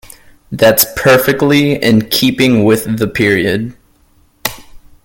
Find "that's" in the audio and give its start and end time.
0.51-0.83